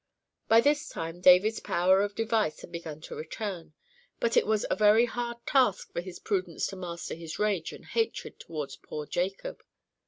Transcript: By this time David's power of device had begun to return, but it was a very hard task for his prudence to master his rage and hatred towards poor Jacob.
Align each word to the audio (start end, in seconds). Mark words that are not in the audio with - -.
By 0.47 0.61
this 0.61 0.89
time 0.89 1.21
David's 1.21 1.59
power 1.59 2.01
of 2.01 2.15
device 2.15 2.61
had 2.61 2.71
begun 2.71 3.01
to 3.01 3.13
return, 3.13 3.75
but 4.19 4.35
it 4.35 4.47
was 4.47 4.65
a 4.71 4.75
very 4.75 5.05
hard 5.05 5.45
task 5.45 5.93
for 5.93 6.01
his 6.01 6.17
prudence 6.17 6.65
to 6.69 6.75
master 6.75 7.13
his 7.13 7.37
rage 7.37 7.71
and 7.71 7.85
hatred 7.85 8.39
towards 8.39 8.77
poor 8.77 9.05
Jacob. 9.05 9.61